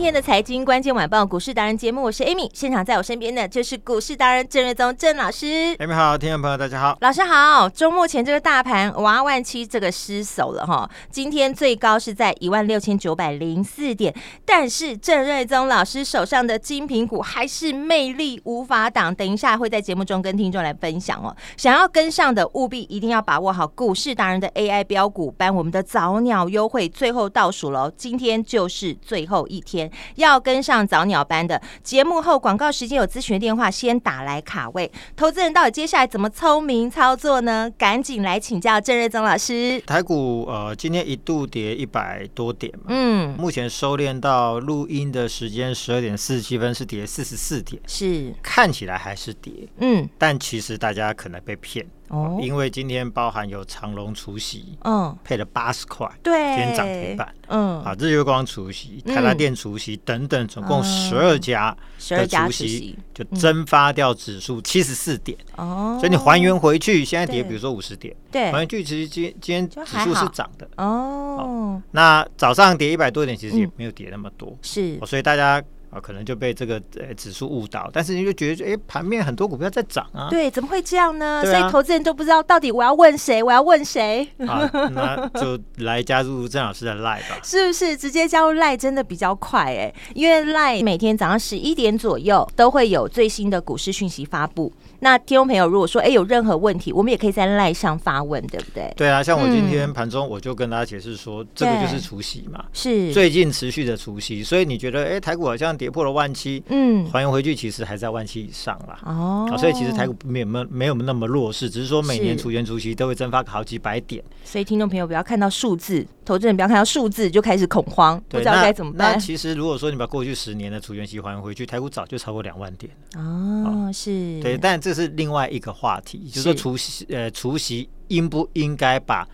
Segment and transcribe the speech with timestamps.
[0.00, 5.76] 天的财经关键晚报股市达人节目，我是 Amy，现场在我身边的就是股市达人郑瑞宗郑老师。
[5.76, 7.68] Amy 好，听众朋友大家好，老师好。
[7.68, 14.14] 周末前这个大盘哇万七这个失守了哈，今天最高是在一万六千九百零四点，
[14.46, 19.14] 但是郑瑞宗老师手上的精品股还是魅力无法挡。
[19.14, 21.36] 等一下会在节目中跟听众来分享哦。
[21.58, 37.70] 想要跟上的务必一定要把握好股市达人的 AI 标股班，我们的早鸟优惠最后倒数了，今天就是最后一天要跟上早鸟班的节目后广告时间有咨询电话先打来卡位，投资人到底接下来怎么聪明操作呢？
[37.78, 39.80] 赶紧来请教郑瑞宗老师。
[39.86, 51.86] 台股呃今天一度跌一百多点嘛，嗯，目前收敛到录音的时间十二点四十七分是跌四十四点，是看起来还是跌，嗯，但其实大家可能被骗。
[52.10, 61.76] 哦，因为今天包含有长隆除夕，嗯，配了八十块，对，今天涨停板，嗯，啊，日月光除夕、台达电除夕等等，总共十二家
[62.08, 75.62] 的除夕，就蒸发掉指数七十四点，哦，所以你还原回去，现在跌，比如说五十点，对，还原去其实今今天指数是涨的，哦，那早上跌一百多点，其实也没有跌那么多，是，所以大家。
[75.90, 80.28] 啊，可能就被这个呃指数误导，但是你就觉得，哎，盘面很多股票在涨啊。
[80.30, 81.42] 对，怎么会这样呢？
[81.42, 84.26] 啊、所以投资人都不知道到底我要问谁，我要问谁。
[84.46, 84.60] 好，
[84.92, 87.40] 那就来加入郑老师的 Line 吧。
[87.44, 89.64] 是不是直接加入 Line 真的比较快？
[89.64, 94.72] 哎，因为 Line 每天早上十一点左右都会有最新的股市讯息发布。
[95.02, 98.92] 那听众朋友如果说，哎，有任何问题，我们也可以在 Line 上发问，对不对？
[98.96, 108.98] 对啊，像我今天盘中我就跟大家解释说，嗯、这个就是除夕嘛，是最近持续的除夕，所以你觉得，哎，台股好像跌破了万七，嗯，还原回去其实还在万七以上啦。
[109.02, 114.22] 哦，所以其实台股没有没没有那么弱势，只是说每年除权除息都会蒸发好几百点。
[114.44, 119.14] 所以听众朋友不要看到数字，投资人不要看到数字就开始恐慌，不知道该怎么办。
[119.14, 129.26] 那其实如果说你把过去十年的除权息还原回去，台股早就超过两万点哦，是对，但这是另外一个话题，就是说除息呃除息应不应该把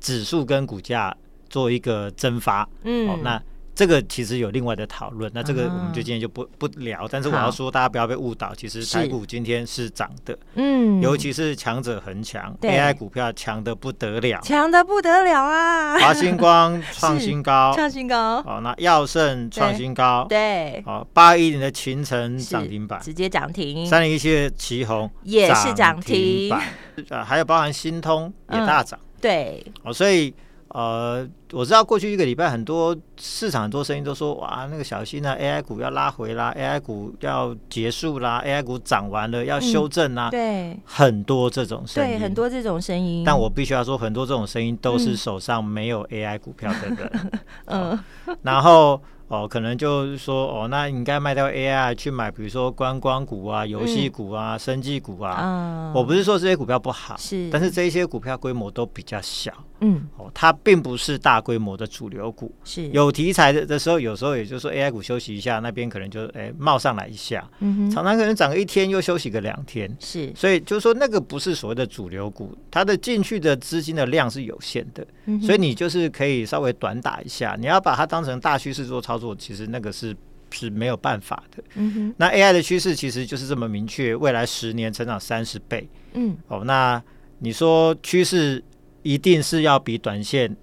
[0.00, 1.16] 指数跟股价
[1.48, 2.68] 做一个蒸发？
[2.82, 3.40] 嗯，哦，那。
[3.74, 7.08] 这个其实有另外的讨论，那这个我们就今天就不不聊。
[7.10, 15.98] 但是我要说，大家不要被误导，其实台股今天是涨的，嗯，尤其是强者恒强，AI 股票强的不得了，强的不得了啊！
[15.98, 18.42] 华星光创新高， 创新高。
[18.42, 23.86] 好，那耀盛创新高，对，好，八一零的勤诚涨停板，直接涨停。
[23.86, 26.50] 三零一七的旗红也是涨停。
[26.50, 26.62] 板，
[27.08, 30.34] 啊，还有包含新通也大涨，对，哦，所以。
[30.72, 43.22] 呃，我知道过去一个礼拜，很多市场很多声音都说，哇，那个小心啊，AI 股要拉回啦，AI 股要结束啦，AI 股涨完了要修正啦，对，很多这种声音，对，很多这种声音。
[43.24, 47.30] 但我必须要说，很多这种声音都是手上没有 AI 股票的人，
[47.66, 47.98] 嗯，
[48.42, 49.00] 然后。
[49.32, 55.38] 哦，可能就是说，哦，那你应该卖掉 AI 去买，比如说观光股啊、游戏股啊、嗯、生技股啊。
[55.40, 59.50] 嗯、我不是说这些股票不好，是，但是这些股票规模都比较小。
[59.80, 62.54] 嗯，哦，它并不是大规模的主流股。
[62.62, 67.42] 是，有题材的的时候，有时候也就是说 AI 股休息一下，那边可能就哎冒上来一下。
[67.60, 69.90] 嗯哼，常常可能涨个一天又休息个两天。
[69.98, 75.06] 是，所以就是说那个不是所谓的主流股，它的进去的资金的量是有限的。
[75.26, 79.34] 嗯，所以你就是可以稍微短打一下，你要把它当成大趋势做操作。
[79.34, 80.14] 其实那个是
[80.50, 81.62] 是没有办法的。
[81.74, 85.88] 嗯哼，那 AI 的趋势其实就是这么明确，未来十年成长三十倍。
[86.14, 87.02] 嗯，哦，那
[87.38, 88.62] 你说趋势
[89.02, 90.54] 一定是要比短线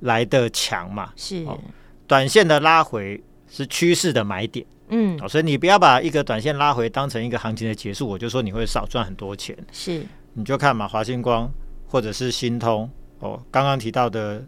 [0.00, 1.12] 来的强嘛？
[1.16, 1.58] 是，哦，
[2.06, 4.64] 短线的拉回是趋势的买点。
[4.88, 9.56] 嗯，哦，所以你不要把一个短线拉回当成一个行情的结束，我就说你会少赚很多钱。
[9.72, 10.04] 是，
[10.34, 11.50] 你就看嘛，华星光
[11.86, 12.88] 或者是新通
[13.22, 14.44] 哦，刚刚提到的。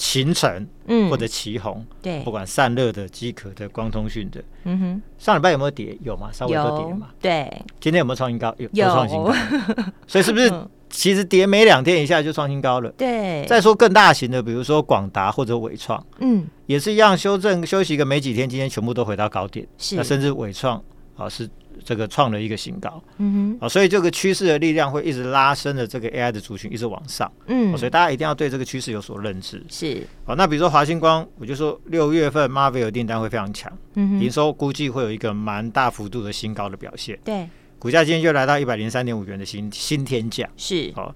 [0.00, 5.98] 秦晨，嗯，或者奇鋐，对，不管散热的、机壳的、光通讯的，嗯哼，上礼拜有没有跌？
[6.04, 6.28] 有吗？
[6.32, 7.08] 稍微都跌嘛。
[7.20, 8.54] 对，今天有没有创新高？
[8.58, 9.34] 有，有创新高。
[10.06, 10.48] 所以是不是
[10.88, 12.88] 其实跌没两天一下就创新高了？
[12.92, 13.44] 对。
[13.46, 19.66] 再说更大型的，比如说广达或者纬创，嗯，也是一样修正休息个没几天，今天全部都回到高点。
[19.78, 20.80] 是，那甚至纬创
[21.16, 21.50] 啊是
[21.84, 29.62] 这个创了一个新高，嗯哼，啊，所以这个趋势的力量会一直拉升的这个 AI 的族群一直往上，嗯，所以大家一定要对这个趋势有所认知。
[29.68, 37.48] 是，好，那比如说华星光，我就说六月份 Marvell 订单会非常强，嗯哼，营收估计会有一个蛮大幅度的新高的表现，对，
[37.78, 41.14] 股价今天就来到一百零三点五元的新新天价，是，好，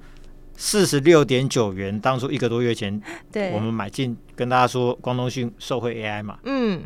[0.57, 3.01] 四十六点九元，当初一个多月前，
[3.31, 6.83] 对，我们买进，跟大家说光通讯受惠 AI 嘛，嗯。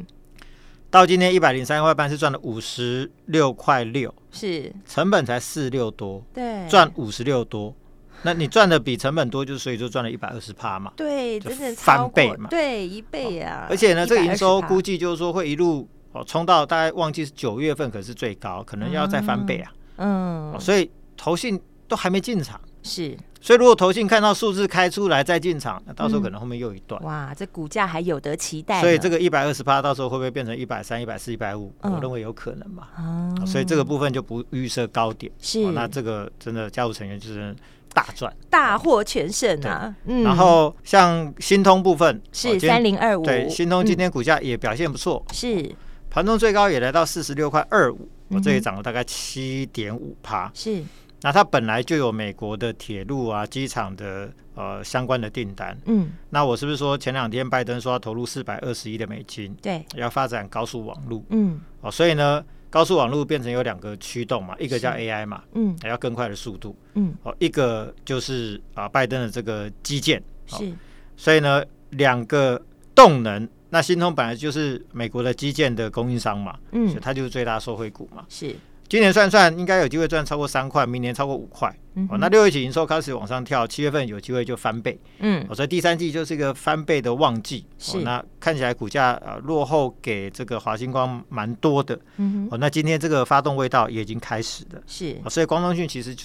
[0.90, 4.72] 到今天一百零三块半，是赚了五十六块六，是。
[4.86, 7.74] 成本才四六多，对，赚五十六多，
[8.22, 22.60] 那你赚的比成本多，就所以就赚了一百二十趴嘛， 对，真的翻倍嘛，对，一倍啊，而且呢，这个营收估计就是说会一路哦冲到大概忘记是九月份，可是最高，可能要再翻倍啊，嗯，哦、所以投信都还没进场。
[22.82, 27.00] 是，所以如果投信看到数字开出来再进场，那到时候可能后面又一段。
[27.02, 28.80] 嗯、哇，这股价还有得期待。
[28.80, 31.72] 所以这个一百二十八到时候会不会变成一百三、一百四、一百五？
[31.82, 32.88] 我认为有可能嘛。
[32.98, 35.30] 哦、所以这个部分就不预设高点。
[35.38, 37.54] 是、哦，那这个真的家族成员就是
[37.92, 39.94] 大赚，大获全胜啊。
[40.06, 40.22] 嗯。
[40.22, 45.74] 然后像新通部分是三零二五，对，新通今天股价也表现不错，是
[46.10, 50.50] 盘中最高也来到四十六块二五，我这里涨了大概七点五趴。
[50.52, 50.82] 是。
[51.26, 70.72] 那它本来就有美国的铁路啊、机场的呃相关的订单，嗯，那我是不是说前两天拜登说要投入四百二十亿的美金，对，要发展高速网络，嗯，哦，所以呢，高速网络变成有两个驱动嘛，一个叫 AI 嘛，嗯，还要更快的速度，嗯，哦，一个就是啊、呃、拜登的这个基建，是，哦、
[71.16, 72.64] 所以呢两个
[72.94, 78.54] 动能，那新通本来就是美国的基建的供应商嘛，嗯，所以它就是最大受惠股嘛，是。
[78.88, 81.74] 今年算算应该有机会赚超过三块，明年超过五块。
[81.94, 84.98] 嗯、哦，那六月起营收开始往上跳，七月份有机会就翻倍。
[85.18, 87.66] 嗯，哦，所以第三季就是一个翻倍的旺季。
[87.78, 91.98] 是，哦、那看起来股价呃落后给这个华星光蛮多的。
[92.18, 94.80] 嗯哦，那今天这个发动味道也已经开始了。
[94.86, 96.24] 是，哦、所以光通讯其实就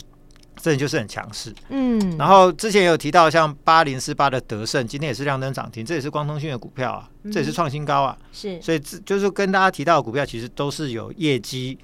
[0.61, 1.55] 真的就是很强势。
[1.69, 8.17] 嗯，然后之前也有提到像八零四八的德胜，今天也是亮灯涨停，这也是光通讯的股票啊，这也是创新高啊。
[8.33, 11.79] 是、嗯，所以就是跟大家提到的股票，其实都是有业绩。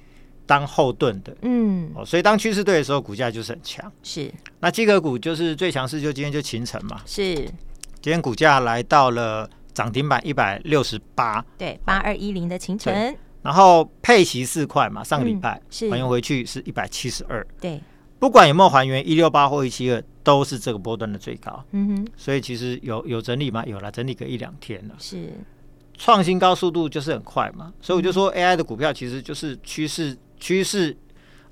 [0.48, 3.92] 当后盾的，嗯，哦，所以当趋势对的时候，股价就是很强。
[4.02, 7.02] 是，那机壳股就是最强势，就今天就秦城嘛。
[7.04, 7.34] 是，
[8.00, 13.14] 今天股价来到了涨停板一百六十八，对，八二一零的秦城。
[13.42, 17.46] 然后配息四块嘛，上个礼拜、嗯、是还原回去是一百七十二。
[17.60, 17.78] 对，
[18.18, 21.62] 不管有没有还原，一六八或一七二都是这个波段的最高。
[21.72, 23.62] 嗯哼，所以其实有有整理吗？
[23.66, 24.94] 有了，整理个一两天了。
[24.98, 25.30] 是，
[25.98, 30.16] 创新高速度就是很快嘛，所以我就说 AI 的股票其实就是趋势。
[30.38, 30.96] 趋势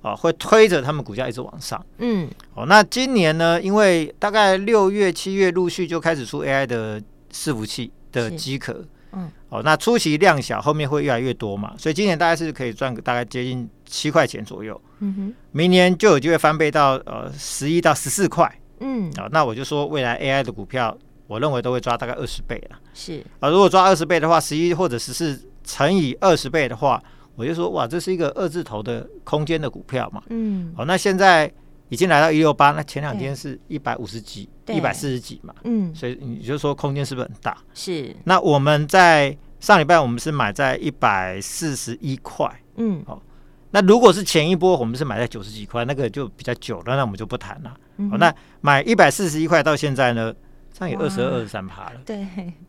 [0.02, 1.84] 啊，会推着他们股价一直往上。
[1.98, 3.60] 嗯，哦，那今年呢？
[3.60, 7.00] 因为大概六月、七月陆续就开始出 AI 的
[7.32, 8.84] 伺服器的机壳。
[9.12, 11.74] 嗯，哦，那初期量小，后面会越来越多嘛。
[11.76, 14.80] 所以今年大概是可以赚个大概接近七块钱左右。
[15.00, 18.48] 嗯哼，明年就有机会翻倍到呃十一到十四块。
[18.80, 20.96] 嗯，啊，那我就说未来 AI 的股票，
[21.26, 22.78] 我认为都会抓大概二十倍了。
[22.94, 27.02] 是啊，如果抓二十倍的话，十一或者十四乘以二十倍的话。
[27.36, 30.22] 我就说哇，这是一个二字头的空间的股票嘛。
[30.30, 30.72] 嗯。
[30.76, 31.50] 好，那现在
[31.90, 35.54] 已经来到一六八，那前两天是一百五十几、一百四十几嘛。
[35.64, 35.94] 嗯。
[35.94, 37.56] 所以你就说空间是不是很大？
[37.74, 38.16] 是。
[38.24, 42.50] 那我们在上礼拜我们是买在一百四十一块。
[42.76, 43.04] 嗯。
[43.06, 43.22] 好，
[43.70, 47.76] 那如果是前一波我们是买在九十几块，那个就比较久了，那我们就不谈了。
[47.99, 48.11] 嗯。
[48.11, 50.34] 好，那买一百四十一块到现在呢？
[50.78, 52.26] 这样也二十二、二十三趴了，对，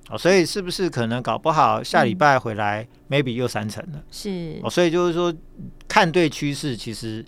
[0.09, 4.01] 哦，所以是不是可能搞不好下礼拜回来、嗯、，maybe 又三成了？
[4.09, 5.33] 是，哦，所以就是说，
[5.89, 7.25] 看对趋势，其实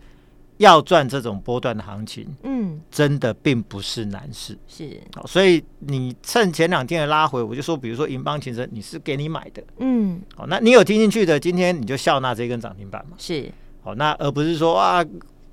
[0.55, 4.57] 要赚这种波段的行情，嗯，真的并不是难事。
[4.69, 13.17] 是，哦，所以你趁前两天的拉回，我就说，比如说银邦、前身，你是给你买的，嗯，哦，那你有听进去的，今天你就笑纳这根涨停板嘛？
[13.17, 13.51] 是，
[13.83, 15.03] 哦，那而不是说啊。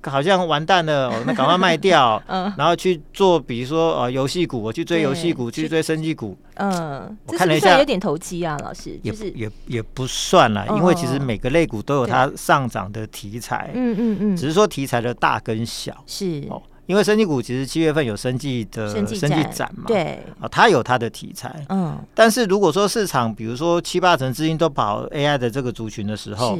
[0.09, 15.95] 好像完蛋了，哦、那赶快卖掉， 嗯，然后去做，比如说呃游戏股，我去追游戏股，去追生技股，嗯，我看了一下，有点投机啊，老师，也、就是也也不算了，因为其实每个类股都有它上涨的题材，嗯嗯嗯，只是说题材的大跟小。
[16.05, 16.43] 是。
[16.49, 26.57] 哦，因为生技股其实七月份有生技的生技展嘛，对，啊，它有它的题材，嗯，但是如果说市场比如说七八成资金都跑 AI 的这个族群的时候，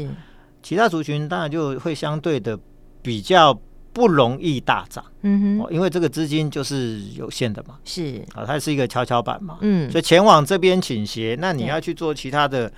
[0.62, 2.60] 其他族群当然就会相对的。
[3.08, 3.58] 比较
[3.94, 8.22] 不容易大涨，嗯哼，因为这个资金就是有限的嘛，是。
[8.36, 12.70] 啊，它是一个跷跷板嘛，嗯，所以前往这边倾斜，那你要去做其他的，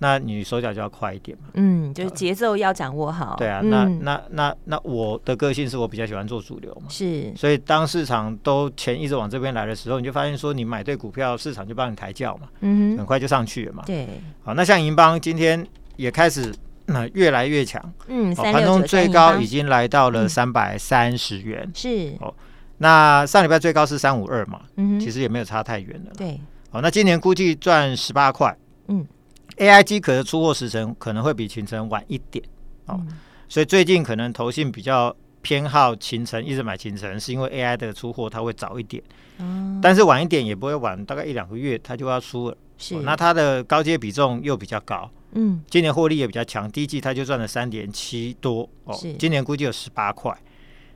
[0.00, 14.06] 那你手脚就要快一点嘛，嗯，就是节奏要掌握好，对啊，那那那那我的个性是我比较喜欢做主流嘛，是，所以当市场都钱一直往这边来的时候，你就发现说你买对股票，市场就帮你抬轿嘛，嗯哼，很快就上去了嘛，对，
[14.44, 15.66] 好，那像银邦今天
[15.96, 16.54] 也开始。
[16.88, 22.14] 那越来越强，嗯，盘中最高已经来到了三百三十元，是。
[22.20, 22.34] 哦。
[22.78, 26.40] 那上礼拜最高是三五二嘛，嗯，其实也没有差太远的，对。
[26.70, 29.06] 哦，那今年估计赚十八块，嗯
[29.56, 32.44] ，AI 机壳的出货时程可能会比秦晨晚一点，
[32.86, 33.00] 哦，
[33.48, 39.02] 所以最近可能投信比较偏好秦晨，一直买秦晨，是因为 AI 的出货它会早一点，
[39.38, 42.94] 嗯，但是晚一点也不会晚，大概一两个月它就要出了，是。
[43.00, 50.36] 那它的高阶比重又比较高，嗯，今年获利也比较强，第一季它就赚了三点七多，哦，今年估计有十八块。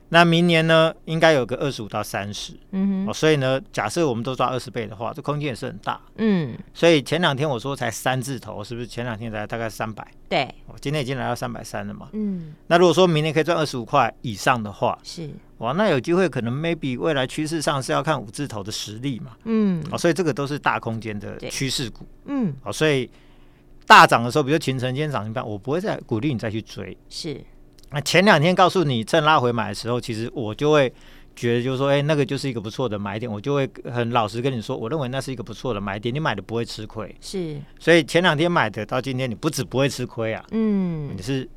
[0.09, 8.85] 那明年呢，应该有个二十五到三十，嗯哼，哦，所以呢，假设我们都抓二十倍的话，这空间也是很大，嗯，所以前两天我说才三字头，是不是？
[8.85, 15.27] 前两天才大概三百，对，哦，今天已经来到三百三了嘛，嗯，那如果说明年可以赚二十五块以上的话，是，
[15.59, 23.09] 哇，那有机会可能 maybe 未来趋势上是要看五字头的实力嘛，嗯，哦，所以这个都是大空间的趋势股，嗯，哦，所以
[23.85, 27.39] 大涨的时候，比如群诚今天涨一半，我不会再鼓励你再去追，是。
[27.91, 30.91] 那前两天告诉你趁拉回买的时候，其实我就会
[31.35, 37.15] 觉得，就是说，哎，那个就是一个不错的买点，我就会很老实跟你说，我认为那是一个不错的买点，你买的不会吃亏。
[37.21, 41.47] 是，所以前两天买的到今天，你不止不会吃亏啊，嗯，你是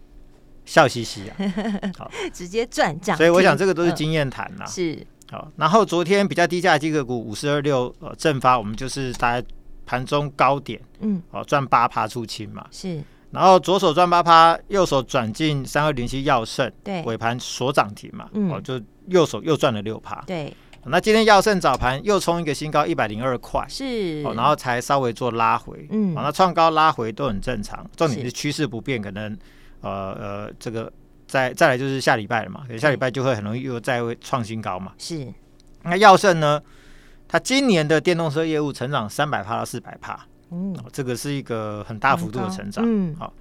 [0.66, 1.37] 笑嘻嘻啊，
[1.97, 3.16] 好，直接赚涨。
[3.16, 4.66] 所以我想这个都是经验谈啦。
[4.66, 4.99] 是，
[5.30, 9.47] 好，然后昨天比较低价的机个股五四二六呃正发，我们就是大概
[9.87, 13.02] 盘中高点，嗯，哦赚八趴出清嘛，是。
[13.31, 20.52] 然后左手赚八趴，右手转进三二零七耀盛，对，尾盘所涨停嘛，嗯、哦，就右手又赚了六趴，对。
[20.88, 28.31] 那今天耀盛早盘又冲一个新高一百零二块，是，哦，然后才稍微做拉回，嗯，哦、那创高拉回都很正常，重点是。
[28.31, 29.37] 趋势不变，可能，
[29.81, 30.90] 呃呃，这个
[31.26, 35.26] 再再来就是下礼拜了嘛，下礼拜就会很容易又再会创新高嘛，是。
[35.83, 36.62] 那耀盛呢，
[37.28, 40.26] 它今年的电动车业务成长三百帕到四百帕。
[40.52, 42.85] 嗯、哦，这个是一个很大幅度的成长。
[42.87, 43.33] 嗯，好，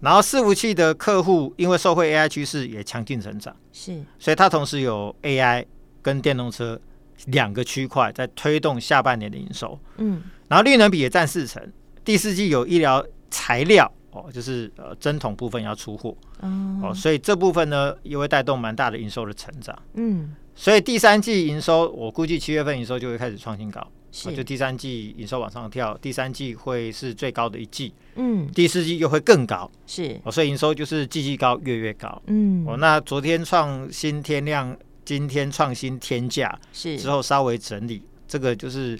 [0.00, 5.66] 然后伺服器的客户因为受惠 AI 趋势也强劲成长，是，所以它同时有 AI
[6.00, 6.80] 跟电动车
[7.26, 9.78] 两个区块在推动下半年的营收。
[9.98, 11.62] 嗯，然后绿能比也占四成，
[12.02, 13.92] 第四季有医疗材料
[14.26, 16.16] 哦，就是呃针筒部分要出货。
[16.40, 19.76] 哦，哦，所以这部分呢也会带动蛮大的营收的成长。
[19.94, 23.86] 嗯，所以第三季营收我估计七月份营收就会开始创新高。
[24.10, 36.98] 是，就第三季营收往上跳，第三季会是最高的一季，嗯，第四季又会更高，是，哦，所以营收就是季季高，月月高，嗯，哦，那昨天创新天量，今天创新天价，是。
[36.98, 38.98] 之后稍微整理，这个就是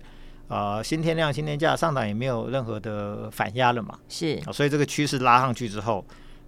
[0.49, 6.05] 呃新天量、新天价上档也没有任何的反压了嘛，是，哦，所以这个趋势拉上去之后，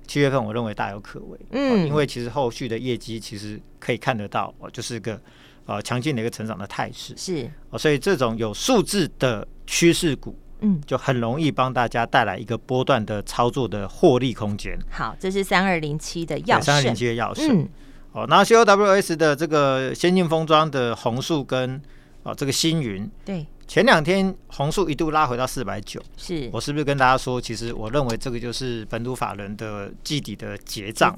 [0.06, 5.20] 七月份我认为大有可为，嗯，哦，因为其实后续的业绩其实可以看得到，哦，就是个。
[5.66, 7.14] 呃，强劲的一个成长的态势。
[7.16, 7.48] 是。
[7.68, 14.76] 哦，所以这种有数字的趋势股，嗯，就很容易帮大家带来一个波段的操作的获利空间。
[14.90, 17.68] 好，这是三二零七的钥匙，三二零七的钥匙，嗯，
[18.10, 21.80] 哦，然后 COWS 的这个先进封装的红树跟
[22.24, 23.46] 哦这个星云，对。
[23.70, 26.50] 前两天红树一度拉回到四百九，是。
[26.52, 31.16] 我是不是跟大家说，其实我认为这个就是本土法人的季底的结账，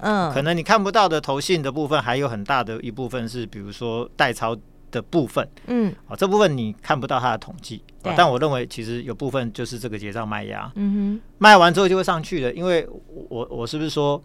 [0.00, 4.56] 嗯，可能你看不到的投信的部分，还有很大的一部分是，比如说代操
[4.90, 12.84] 的部分，嗯，啊，这部分你看不到它的统计，但我认为其实有部分就是这个结账卖压，嗯哼，卖完之后就会上去的，因为
[13.28, 14.20] 我我是不是说，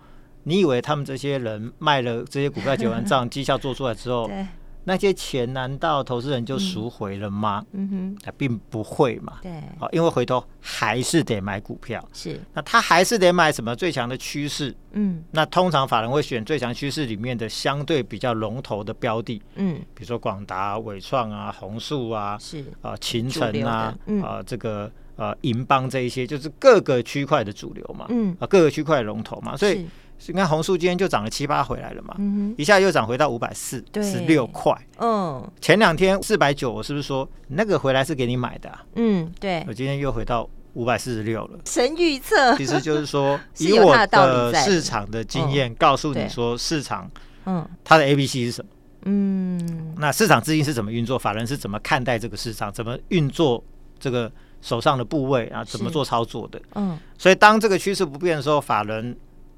[0.46, 4.48] 你以为他们这些人卖了这些股票结完账， 绩效做出来之后，对。
[4.88, 7.62] 那些钱难道投资人就赎回了吗？
[7.74, 9.40] 嗯哼，啊，并不会嘛。
[9.42, 12.02] 对，好，因为回头还是得买股票。
[12.14, 14.74] 是，那他还是得买什么最强的趋势？
[14.94, 19.42] 嗯，那通常法人会选最强趋势里面的相对比较龙头的标的。
[19.56, 28.06] 嗯，比如说广达、伟创啊、弘塑啊，是啊，秦城啊，啊，这个呃银邦这一些，就是各个区块的主流嘛。
[28.08, 29.86] 嗯，啊，各个区块的龙头嘛，所以。
[30.26, 34.76] 你看红树今天就涨了七八回来了嘛，嗯、一下又涨回到五百四十六块。
[34.98, 38.84] 嗯，前两天四百九，我是不是说那个回来是给你买的、啊？
[38.96, 39.64] 嗯，对。
[39.68, 41.60] 我今天又回到五百四十六了。
[41.66, 47.10] 神预测，其实就是说， 以我的市场的经验告诉你说，市场，
[47.46, 48.70] 嗯，它的 A B C 是什么？
[49.04, 51.18] 嗯，那市场资金是怎么运作？
[51.18, 52.74] 法人是怎么看待这个市场？
[52.74, 53.64] 怎么运作
[53.98, 54.30] 这个
[54.62, 55.64] 手上的部位啊？
[55.64, 56.60] 怎么做操作的？
[56.76, 59.16] 嗯，所以当这个趋势不变的时候，法人。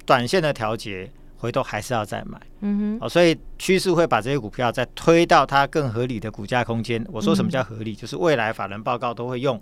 [0.10, 7.06] 短线的调节，回头还是要再买，嗯哼，哦，所以趋势会把这些股票再推到它更合理的股价空间。
[7.12, 7.92] 我说什么叫合理？
[7.92, 9.62] 嗯、就是未来法人报告都会用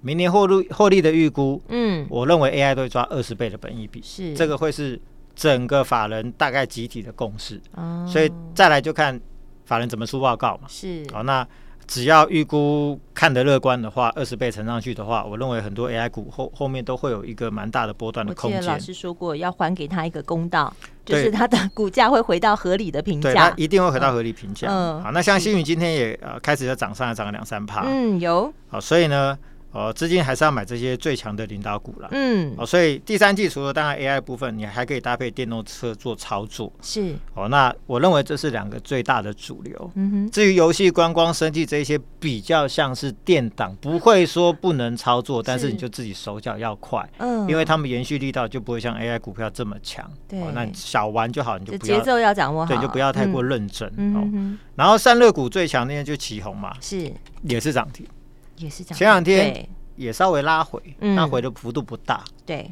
[0.00, 4.34] 明年获利获利的预估，嗯，我认为 AI 都会抓二十倍的本益比，是。
[4.34, 5.00] 这个会是
[5.36, 9.20] 整个法人大概集体的共识，哦，所以再来就看
[9.64, 11.46] 法人怎么出报告嘛，是，好，那
[11.86, 18.62] 只要预估看得乐观的话，二十倍乘上去的话，我认为很多 AI 股后后面都会有一个蛮大的波段的空间。
[18.64, 20.72] 老师说过，要还给他一个公道，
[21.04, 24.68] 就是他的股价会回到合理的评价，对，它一定会回到合理评价。
[24.70, 27.84] 嗯，好，那像星宇今天也呃开始要涨上来，涨了两三趴。
[27.86, 28.52] 嗯，有。
[28.68, 29.38] 好，所以呢。
[29.74, 32.08] 哦，资金还是要买这些最强的领导股了。
[32.12, 36.72] 嗯，哦，所以第三季除了当然 AI 部分，你还可以搭配电动车做操作。
[36.80, 37.14] 是。
[37.34, 39.90] 哦，那我认为这是两个最大的主流。
[39.96, 40.30] 嗯哼。
[40.30, 47.04] 至于游戏、观光、生技这些比较像是电档，不会说不能操作，但是你就自己手脚要快。
[47.18, 47.48] 嗯。
[47.48, 50.08] 因为他们延续力道就不会像 AI 股票这么强。
[50.28, 50.40] 对。
[50.40, 52.72] 哦，那小玩就好，你就不要节奏要掌握好。
[52.72, 53.92] 对，就不要太过认真。
[53.96, 54.58] 嗯哼。
[54.76, 56.72] 然后散热股最强那天就旗红嘛。
[56.80, 57.12] 是。
[57.42, 58.06] 也是涨停。
[58.56, 58.96] 也是涨停。
[58.96, 59.68] 前两天。
[59.96, 60.82] 也稍微拉回，
[61.14, 62.20] 拉回的幅度不大。
[62.26, 62.68] 嗯、对，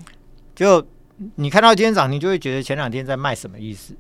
[0.56, 0.84] 就
[1.36, 3.96] 你看到今天涨停，就会觉得前两天在卖什么意思？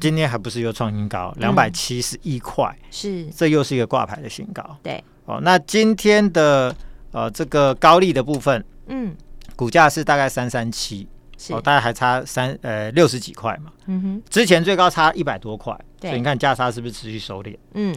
[0.00, 4.76] 今天还不是又创新高，两百七十一块，是，这又是一个挂牌的新高。
[4.82, 6.74] 对，哦，那今天的
[7.12, 9.14] 呃这个高利的部分，嗯，
[9.54, 11.06] 股价是大概三三七，
[11.50, 13.70] 哦，大概还差三呃六十几块嘛。
[13.86, 17.56] 嗯哼，之前最高差一百多块，对，所以你看价差是不是持续收敛？
[17.74, 17.96] 嗯，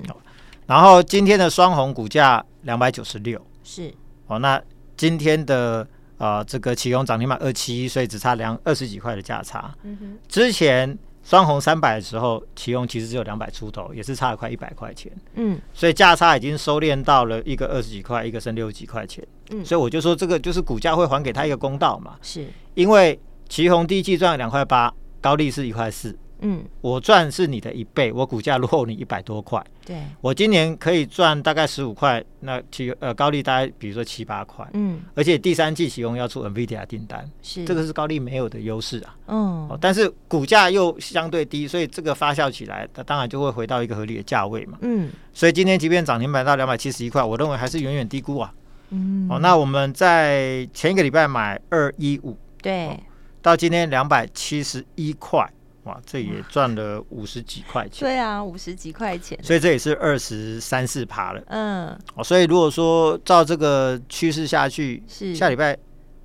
[0.70, 3.92] 然后今天的双红股价两百九十六，是。
[4.28, 4.62] 哦，那
[4.96, 5.86] 今天的
[6.20, 9.74] 呃这个启鋐涨停板二七一，所以只差两二十几块的价差。
[9.82, 10.20] 嗯哼。
[10.28, 15.12] 之前双红三百的时候，启鋐其实只有两百出头，也是差了快一百块钱。
[15.34, 15.60] 嗯。
[15.74, 19.28] 所以价差已经收敛到了一个二十几块，一个剩六十几块钱。
[19.50, 19.66] 嗯。
[19.66, 22.16] 所以我就说这个就是股价会还给他一个公道嘛。
[22.22, 22.48] 是。
[22.76, 26.16] 因为启鋐第一季赚了两块八，高利是一块四。
[26.42, 29.64] 嗯，我赚是你的一倍，我股价落后你一百多块。
[29.86, 34.66] 对，我今年可以赚大概十五块，那其呃高利大概比如说七八块。
[34.74, 39.16] 嗯，而且第三季启用要出 NVIDIA 订单，是这个是高利没有的优势啊。
[39.28, 44.78] 嗯、哦，但是股价又相对低，所以这个发酵起来，它当然就会回到一个合理的价位嘛。
[44.82, 48.54] 嗯，所以今天即便涨停板到两百七十一块，我认为还是远远低估啊。
[48.92, 52.98] 嗯，哦，那我们在前一个礼拜买二一五，对、哦，
[53.42, 55.48] 到今天两百七十一块。
[55.90, 58.08] 哇，这也赚了五十几块钱。
[58.08, 61.42] 对啊，五十几块钱，所以这也是二十三四趴了。
[61.48, 65.76] 嗯，哦，所以如果说照这个趋势下去，是下礼拜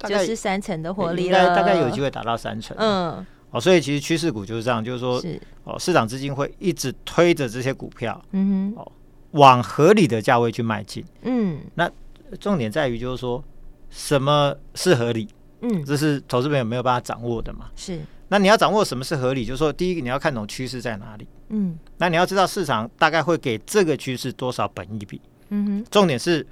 [0.01, 2.77] 就是三成的活力了，大概有机会达到三成。
[2.79, 8.93] 嗯，哦，所以其实趋势股就是这样，就是说，是哦，市场资金会一直推着这些股票，嗯哼，哦，
[9.31, 11.03] 往合理的价位去迈进。
[11.23, 11.91] 嗯，那
[12.39, 13.43] 重点在于就是说，
[13.89, 15.27] 什么是合理？
[15.63, 17.71] 嗯，这是投资朋友没有办法掌握的嘛。
[17.75, 17.99] 是。
[18.35, 25.21] 那你要掌握什么是合理，就是说，第一个你要看懂趋势在哪里，嗯，那你要知道市场大概会给这个趋势多少本益比，
[25.51, 26.45] 嗯哼，重点是，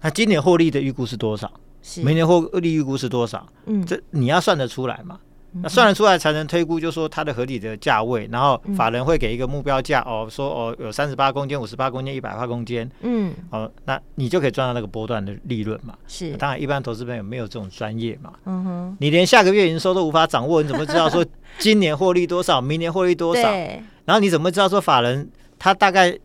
[0.00, 1.48] 那今年获利的预估是多少，
[1.80, 5.20] 是，明年获利预估是多少，嗯，这你要算得出来嘛。
[5.62, 15.94] 那算得出来才能推估，就说它的合理的价位，然后法人会给一个目标价哦，说哦有三十八公斤、五十八公斤、一百八公斤，嗯，哦，那你就可以赚到那个波段的利润嘛。
[16.06, 21.24] 是，当然一般投资朋友没有这种专业嘛，嗯哼，你连下个月营收都无法掌握，你怎么知道说
[21.58, 23.48] 今年获利多少，明年获利多少？
[24.04, 26.18] 然后你怎么知道说法人他大概？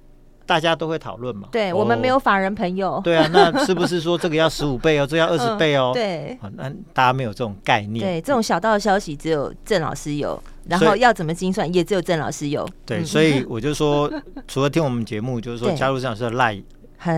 [0.54, 1.48] 大家都会讨论嘛？
[1.52, 3.02] 对、哦、我们没有法人朋友。
[3.04, 5.92] 对啊，那是不是说这个要十五倍哦， 这个要二十倍哦？
[5.94, 8.06] 嗯、对、哦，那大家没有这种概念。
[8.06, 10.40] 对，这种小道的消息只有郑老师有，
[10.70, 12.70] 然后要怎么精算也只有郑老师有。
[12.86, 14.08] 对，嗯、所以我就说，
[14.48, 16.62] 除了听我们节目，就是说加入郑老师的 Line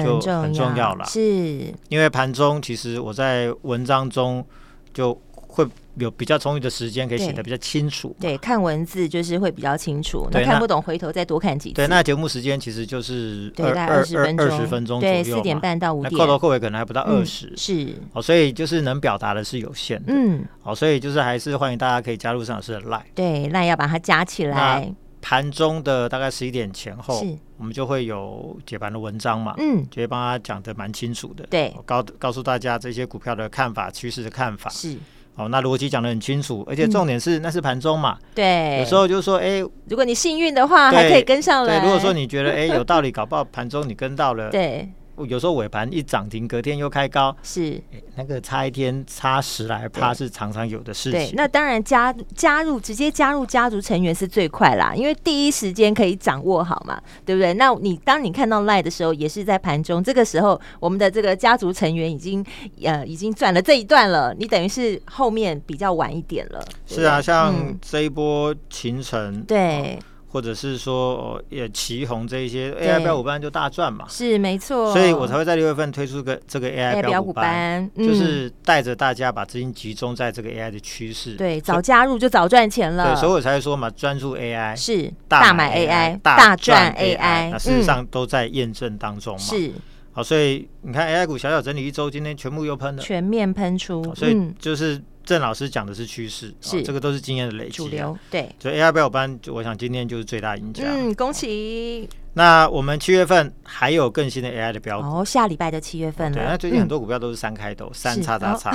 [0.01, 1.03] 就很重要了。
[1.03, 4.45] 是，因为盘中其实我在文章中
[4.93, 5.67] 就会。
[5.97, 8.15] 有比较充裕的时间，可以写的比较清楚。
[8.19, 10.27] 对，看文字就是会比较清楚。
[10.31, 11.75] 那看不懂，回头再多看几次。
[11.75, 15.15] 对，那节目时间其实就是二二十分钟，二十分钟左右。
[15.15, 16.13] 对，四点半到五点。
[16.13, 17.51] 扣头扣尾可能还不到二十。
[17.55, 17.95] 是。
[18.13, 20.13] 哦，所以就是能表达的是有限的。
[20.13, 20.43] 嗯。
[20.61, 23.03] 好，所以就是还是欢迎大家可以加入上老师的 Line。
[23.13, 24.93] 对，Line 要把它加起来。
[25.21, 27.25] 盘中的大概十一点前后，
[27.57, 29.55] 我们就会有解盘的文章嘛。
[29.57, 29.83] 嗯。
[29.89, 31.47] 就会帮他讲的蛮清楚的。
[31.49, 31.73] 对。
[31.85, 34.69] 告告诉大家这些股票的看法、趋势的看法。
[34.69, 34.97] 是。
[35.35, 41.79] 哦，那逻辑讲得很清楚，而且重点是那是盘中嘛，对，有时候就是说，哎，如果你幸运的话，还可以跟上来。
[41.79, 44.89] 对，如果说你觉得哎有道理， 搞不好盘中你跟到了，对。
[45.27, 47.81] 有时候尾盘一涨停，隔天又开高，是
[48.15, 51.19] 那个差一天差十来趴是常常有的事情。
[51.19, 57.53] 对，那当然加加入直接加入家族成员是最快啦，因为第一时间可以掌握好嘛，对不对？
[57.53, 62.45] 那你当你看到 LINE 的时候，也是在盘中，这个时候我们的这个家族成员已经
[62.83, 66.65] 呃已经赚了这一段了，你等于是后面比较晚一点了。
[66.85, 69.97] 是啊，像这一波勤诚对。
[70.35, 89.71] 或者是说哦，也奇红这一些 AI 标股班就大赚嘛，是没错，所以我才会在六月份推出个这个 AI 标股班，就是带着大家把资金集中在这个 AI 的趋势，对，早加入就早赚钱了，对，所以我才会说嘛，专注 AI 是大买 AI 大赚 AI，那事实上都在验证当中嘛，是。
[90.15, 94.99] 好，所以你看 AI 股小小整理一周，今天全部又喷了，全面喷出，所以就是。
[95.25, 98.47] 郑老师讲的是趋势，是、哦、这个都是经验的累积、啊，主流对。
[98.59, 100.83] 所以 AI 标班，我想今天就是最大赢家。
[100.85, 102.07] 嗯，恭喜。
[102.35, 106.37] 那我们七月份还有更新的 AI 的标股哦，下礼拜的七月份了。
[106.37, 108.71] 对，那最近很多股票都是三开头，嗯、三叉叉叉。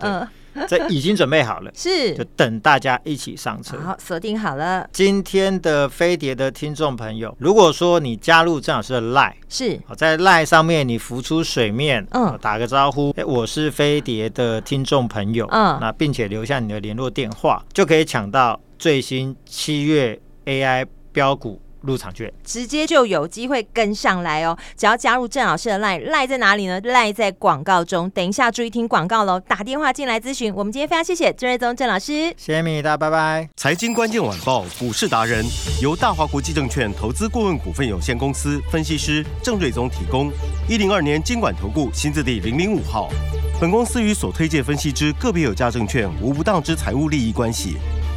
[0.00, 0.28] 嗯。
[0.68, 3.78] 这已经准备好了， 是就等大家一起上车。
[3.78, 4.86] 好，锁定好了。
[4.92, 21.58] 今天的飞碟的听众朋友，如果说你加入郑老师的 Line，是在 Line 上面你浮出水面，嗯，打个招呼，哎，我是飞碟的听众朋友，嗯，那并且留下你的联络电话，就可以抢到最新七月 AI 标股。
[21.82, 24.56] 入场券直接就有机会跟上来哦！
[24.76, 29.40] 只要加入郑老师的 line，line 在哪里呢？line 在广告中，等一下注意听广告喽！
[29.40, 30.52] 打电话进来咨询。
[30.54, 33.48] 我们今天非常谢谢郑瑞宗郑老师，谢谢米大，拜拜。
[33.56, 35.44] 财经关键晚报股市达人
[35.80, 40.30] 由大华国际证券投资顾问股份有限公司分析师郑瑞宗提供。
[40.68, 43.08] 一零二年经管投顾新字第零零五号。
[43.60, 47.76] 本公司与所推介分析之个别有价证券无不当之财务利益关系。